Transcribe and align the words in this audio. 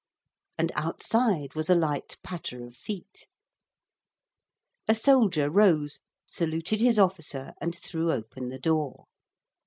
And 0.57 0.71
outside 0.73 1.53
was 1.53 1.69
a 1.69 1.75
light 1.75 2.17
patter 2.23 2.65
of 2.65 2.75
feet. 2.75 3.27
A 4.87 4.95
soldier 4.95 5.47
rose 5.51 5.99
saluted 6.25 6.81
his 6.81 6.97
officer 6.97 7.53
and 7.61 7.77
threw 7.77 8.11
open 8.11 8.49
the 8.49 8.57
door. 8.57 9.05